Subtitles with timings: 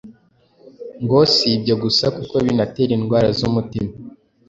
[1.03, 3.91] ngo si ibyo gusa kuko binatera indwara z’umutima.